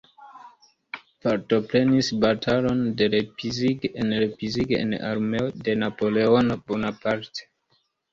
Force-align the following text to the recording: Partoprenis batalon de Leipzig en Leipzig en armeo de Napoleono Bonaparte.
Partoprenis 1.25 2.07
batalon 2.23 2.81
de 3.01 3.07
Leipzig 3.15 3.85
en 3.89 4.09
Leipzig 4.21 4.73
en 4.79 4.95
armeo 5.11 5.51
de 5.69 5.77
Napoleono 5.83 6.59
Bonaparte. 6.73 7.47